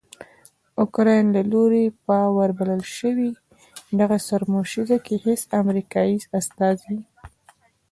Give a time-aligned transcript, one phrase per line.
[0.75, 3.29] داوکرایین له لوري په وربلل شوې
[3.99, 6.97] دغه سرمشریزه کې هیڅ امریکایي استازی